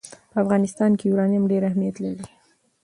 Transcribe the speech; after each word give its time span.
په 0.31 0.37
افغانستان 0.43 0.91
کې 0.97 1.05
یورانیم 1.09 1.43
ډېر 1.51 1.61
اهمیت 1.69 1.95
لري. 2.05 2.23